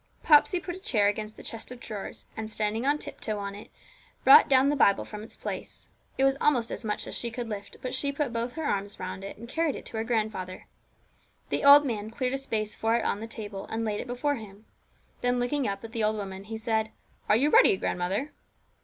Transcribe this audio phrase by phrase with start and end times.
[0.23, 3.69] Popsey put a chair against the chest of drawers, and, standing on tiptoe on it,
[4.23, 5.89] brought down the Bible from its place.
[6.17, 8.99] It was almost as much as she could lift, but she put both her arms
[8.99, 10.65] round it, and carried it to her grandfather.
[11.49, 14.37] The old man cleared a space for it on the table, and laid it before
[14.37, 14.65] him.
[15.21, 16.89] Then, looking up at the old woman, he said
[17.29, 18.31] 'Are you ready, grandmother?'